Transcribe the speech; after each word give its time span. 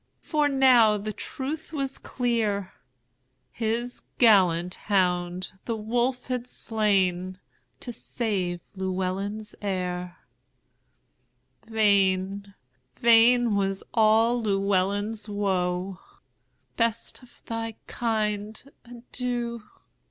For 0.23 0.49
now 0.49 0.97
the 0.97 1.13
truth 1.13 1.71
was 1.71 1.99
clear; 1.99 2.73
His 3.51 4.01
gallant 4.17 4.73
hound 4.73 5.51
the 5.65 5.75
wolf 5.75 6.25
had 6.25 6.45
slainTo 6.45 7.37
save 7.91 8.61
Llewelyn's 8.75 9.53
heir:Vain, 9.61 12.55
vain 12.95 13.55
was 13.55 13.83
all 13.93 14.41
Llewelyn's 14.41 15.29
woe;"Best 15.29 17.21
of 17.21 17.43
thy 17.45 17.75
kind, 17.85 18.63
adieu! 18.85 19.61